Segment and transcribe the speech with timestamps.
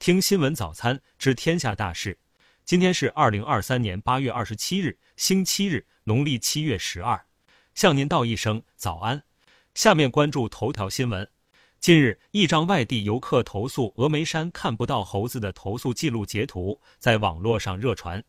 [0.00, 2.18] 听新闻早餐知天下大事。
[2.64, 7.26] 今天是二零二三年八月二十七日，星期日，农历七月十二。
[7.74, 9.22] 向您道一声早安。
[9.74, 11.28] 下面关注头条新闻。
[11.78, 18.24] 近日，一张外地游客投诉峨眉山看不到猴子的投诉记录截图在网络上热传。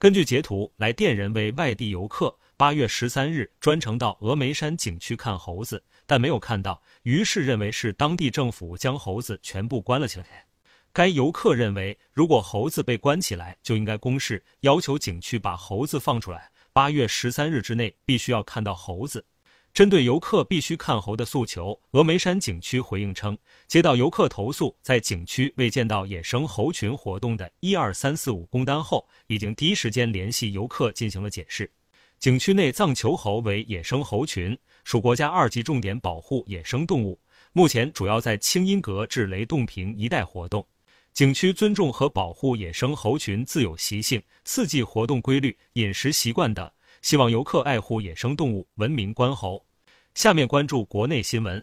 [0.00, 10.46] 根据截图，来电人为外地游客，八月十三日专程到峨眉山景区看猴子，但没有看到，于是认为是当地政府将猴子全部关了起来。
[10.94, 16.50] 该游客认为，如果猴子被关起来，就应该公示要求景区把猴子放出来。
[16.70, 19.24] 八月十三日之内必须要看到猴子。
[19.72, 31.70] 针对游客必须看猴的诉求，峨眉山景区回应称，接到游客投诉，在景区未见到野生猴群活动的一二三四五工单后，已经第一时间联系游客进行了解释。
[32.18, 37.18] 景区内藏球猴为野生猴群，属国家二级重点保护野生动物，
[37.54, 40.66] 目前主要在清音阁至雷洞坪一带活动。
[41.14, 46.70] 景区尊重和保护野生猴群自有习性、四季活动规律、饮食习惯等，
[47.02, 49.62] 希望游客爱护野生动物，文明观猴。
[50.14, 51.62] 下面关注国内新闻。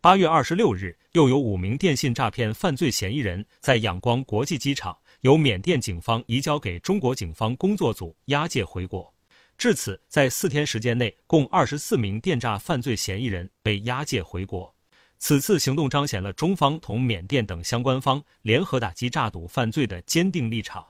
[0.00, 9.14] 八月二十六日，又有五名电信诈骗犯罪嫌疑人，在仰光国际机场由缅甸警方移交给中国警方工作组押解回国。
[9.56, 14.74] 至此，在四天时间内，共二十四名电诈犯罪嫌疑人被押解回国。
[15.18, 20.84] 此次行动彰显了中方同缅甸等相关方联合打击诈赌犯罪的坚定立场。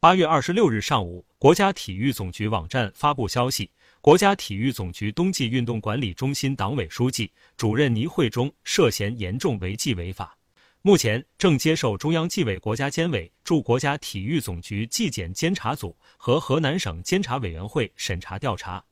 [0.00, 10.36] 八月二十六日上午，国家体育总局网站发布消息，国家体育总局冬季运动管理中心党委书记、主任倪慧忠涉嫌严重违纪违法，
[10.82, 18.84] 目前正接受中央纪委国家监委驻国家体育总局纪检监察组和河南省监察委员会审查调查。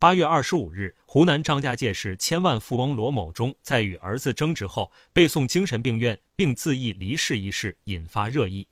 [0.00, 8.64] 八月二十五日，湖南张家界市千万富翁罗某忠在与儿子争执后被送精神病院并自缢离世一事引发热议。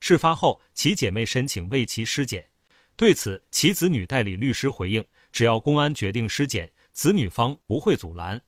[0.00, 2.48] 事发后，其姐妹申请为其尸检，
[2.96, 8.40] 对此，其子女代理律师回应：只要公安决定尸检，子女方不会阻拦。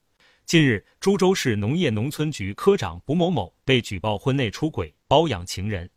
[0.46, 5.90] 近日，株洲市农业农村局科长卜某某被举报婚内出轨、包养情人。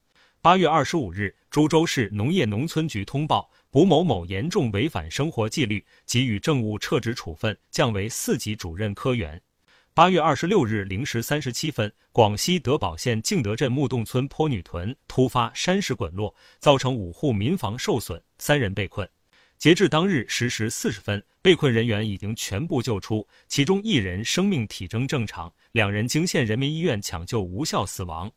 [0.45, 3.49] 八月二十五日，株洲市农业农村局通报。
[3.71, 9.41] 卜某某严重违反生活纪律，给予政务撤职处分，降为四级主任科员。
[9.95, 19.09] 八月二十六日零时三十七分，广西德保县敬德镇木洞村坡女屯突发山石滚落，造成五户民房受损，三人被困。
[19.57, 28.31] 截至当日十时四十分，被困人员已经全部救出，其中一人生命体征正常，两人经县人民医院抢救无效死亡。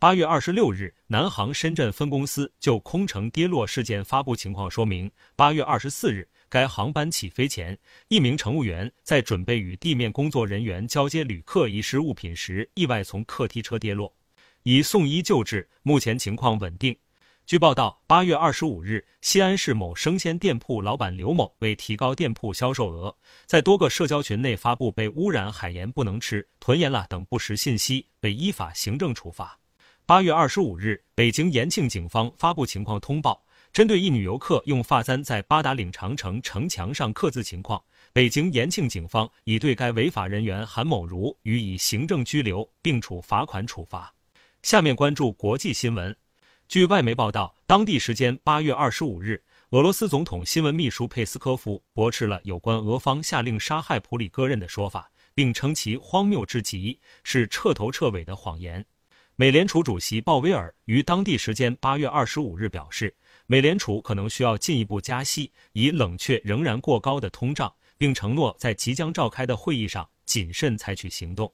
[0.00, 5.10] 八月二十六日，南航深圳分公司就空乘跌落事件发布情况说明。
[5.36, 7.78] 八月二十四日，该航班起飞前，
[8.08, 14.10] 一名乘务员在准备与地面工作人员交接旅客遗失物品时，意外从客梯车跌落，
[14.62, 16.96] 已送医救治，目前情况稳定。
[17.44, 29.59] 据报道，八月二十五日，西安市某生鲜店铺老板刘某为提高店铺销售额，在多个社交群内发布被污染海盐不能吃、囤盐了等不实信息，被依法行政处罚。
[30.10, 37.80] 八月二十五日，北京延庆警方发布情况通报，针对一女游客用发簪在八达岭长城城墙上刻字情况，
[38.12, 44.12] 北京延庆警方已对该违法人员韩某如予以行政拘留，并处罚款处罚。
[44.64, 46.16] 下面关注国际新闻。
[46.66, 58.84] 据外媒报道，当地时间八月二十五日，俄罗斯总统新闻秘书佩斯科夫驳斥了有关俄方下令杀害普里戈任的说法，并称其荒谬至极，是彻头彻尾的谎言。
[59.40, 71.50] 美联储主席鲍威尔于当地时间八月二十五日表示，美联储可能需要进一步加息，以冷却仍然过高的通胀，并承诺在即将召开的会议上谨慎采取行动。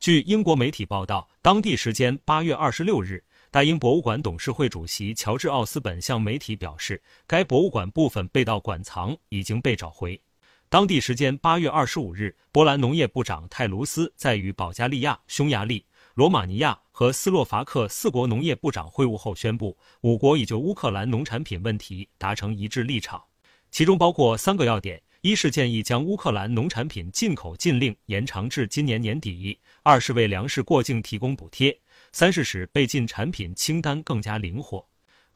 [0.00, 3.22] 据英国媒体报道，当地时间八月二十六日，
[3.52, 10.20] 大英博物馆董事会主席乔治·奥斯本向媒体表示，该博物馆部分被盗馆藏已经被找回。
[10.68, 15.84] 当地时间八月二十五日，波兰农业部长泰卢斯在与保加利亚、匈牙利。
[16.18, 23.22] 罗马尼亚和斯洛伐克四国农业部长会晤后宣布，五国已就乌克兰农产品问题达成一致立场，
[23.70, 31.70] 其中包括三个要点：一是建议将乌克兰农产品进口禁令延长至今年年底；二是为粮食过境提供补贴；
[32.10, 34.84] 三是使被禁产品清单更加灵活。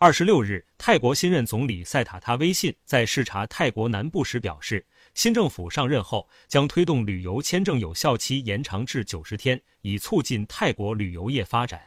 [0.05, 4.85] 二十六日，泰国新任总理塞塔他微信在视察泰国南部时表示。
[5.15, 11.81] 新政府上任后，将推动旅游签证有效期延长至九十天，以促进泰国旅游业发展。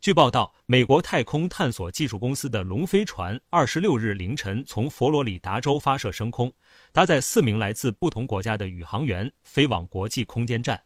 [0.00, 6.52] 据报道，美国太空探索技术公司的龙飞船二十六日凌晨从佛罗里达州发射升空，
[6.92, 10.80] 搭载四名来自不同国家的宇航员飞往国际空间站。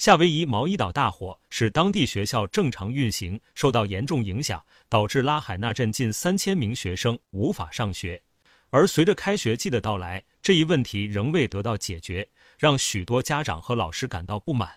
[0.00, 8.22] 夏威夷毛伊岛大火使当地学校正常运行受到严重影响，导致拉海纳镇近三千名学生无法上学。
[8.70, 12.26] 而随着开学季的到来，这一问题仍未得到解决，
[12.58, 14.70] 让许多家长和老师感到不满。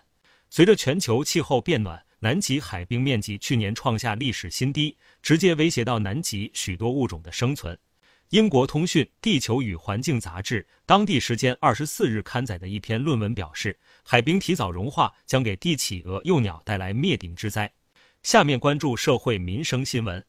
[0.50, 7.78] 随着全球气候变暖，南极海冰面积去年创下历史新低，直接威胁到南极许多物种的生存。
[8.30, 17.72] 英国通讯《地球与环境》杂志当地时间二十四日刊载的一篇论文表示，海冰提早融化将给帝企鹅、幼鸟带来灭顶之灾。
[18.22, 20.24] 下面关注社会民生新闻。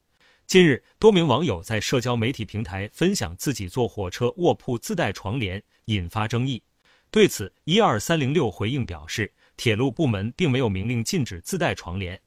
[0.46, 6.62] 近日，多名网友在社交媒体平台分享自己坐火车卧铺自带床帘，引发争议。
[7.10, 12.22] 对此，一二三零六回应表示，铁路部门并没有明令禁止自带床帘。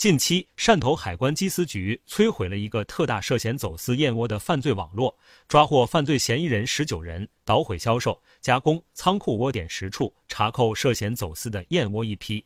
[0.00, 5.14] 近期，汕头海关缉私局摧毁了一个特大涉嫌走私燕窝的犯罪网络，
[5.46, 12.42] 抓获犯罪嫌疑人十九人，捣毁销售、加工、仓库窝点十处，查扣涉嫌走私的燕窝一批。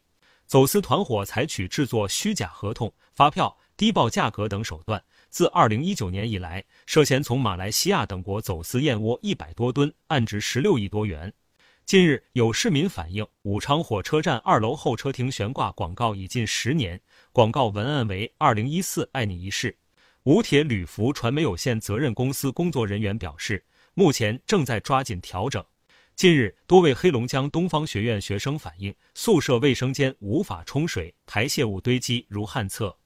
[0.49, 5.01] 走私团伙采取制作虚假合同、发票、低报价格等手段，
[5.31, 11.33] 自二零一九年以来，涉嫌从马来西亚等国走私燕窝一百多吨，案值十六亿多元。
[11.87, 16.99] 近日，有市民反映，武昌火车站二楼候车厅悬挂广告已近十年，
[17.31, 19.77] 广告文案为“二零一四爱你一世”。
[20.25, 25.63] 武铁旅服传媒有限责任公司工作人员表示，目前正在抓紧调整。
[26.17, 32.97] 近日，多位黑龙江东方学院学生反映，宿舍卫生间无法冲水，排泄物堆积如旱厕。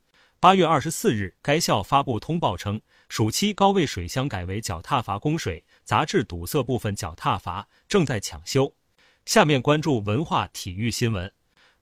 [0.41, 8.75] 八月二十四日，该校发布通报称，暑期高位水箱改为脚踏阀供水，杂质堵塞部分脚踏阀，正在抢修。
[9.25, 11.33] 下面关注文化体育新闻。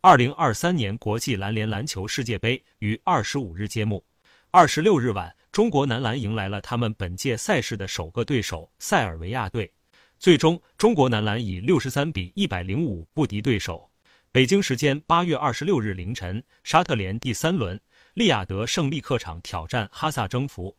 [0.00, 4.05] 二零二三年国际篮联篮球世界杯于二十五日揭幕。
[4.53, 9.73] 二十六日晚，中国男篮迎来了他们本届赛事的首个对手塞尔维亚队，
[10.20, 13.91] 最终中国男篮以六十三比一百零五不敌对手。
[14.31, 17.81] 北京时间八月二十六日凌晨，沙特联第三轮。
[18.14, 20.76] 利雅得胜利客场挑战哈萨征服。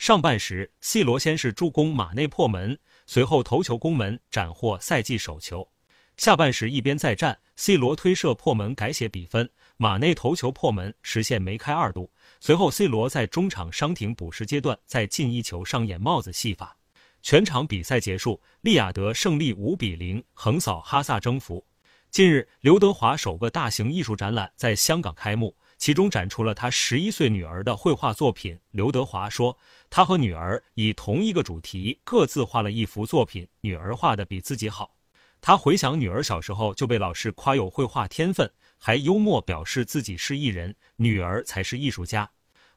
[0.00, 5.70] 上半时，C 罗先是助攻马内破门，随后头球攻门斩获赛季首球。
[6.16, 12.10] 下半时一边再战，C 罗推射破门改写比分，马内头球破门实现梅开二度。
[12.40, 16.74] 随后，C 罗在中场伤停补时阶段再进一球上演帽子戏法。
[17.20, 21.62] 全场比赛结束，利雅得胜利五比零横扫哈萨征服。
[22.10, 25.54] 近日，刘德华首个大型艺术展览在香港开幕。
[25.80, 28.56] 其中展出了他十一岁女儿的绘画作品。
[28.70, 29.56] 刘德华说，
[29.88, 34.94] 他和女儿以同一个主题各自画了一幅作品，女儿画的比自己好。
[35.40, 42.30] 他回想女儿小时候就被老师夸有绘画天分，还幽默表示自己是艺人，女儿才是艺术家。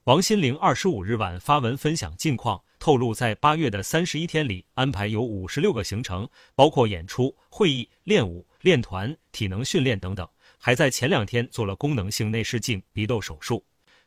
[0.06, 10.26] 王心凌二十五日晚发文分享近况，透露在八月的三十一天里，安排有五十六个行程，包括演出、会议、练舞、练团、体能训练等等。
[10.66, 13.66] 还在前两天做了功能性内视镜鼻窦手术，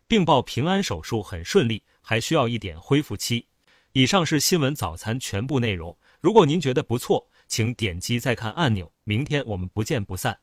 [0.09, 3.47] 并报平安手术很顺利，还需要一点恢复期。
[3.93, 5.95] 以上是新闻早餐全部内容。
[6.19, 8.91] 如果您觉得不错，请点击再看按钮。
[9.05, 10.39] 明天我们不见不散。